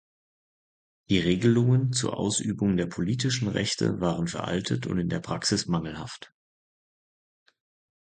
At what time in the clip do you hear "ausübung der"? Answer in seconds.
2.17-2.87